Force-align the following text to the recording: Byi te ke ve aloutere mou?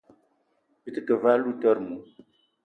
Byi 0.81 0.89
te 0.95 1.01
ke 1.07 1.13
ve 1.21 1.29
aloutere 1.33 1.81
mou? 1.87 2.01